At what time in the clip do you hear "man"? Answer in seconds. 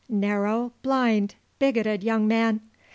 2.27-2.61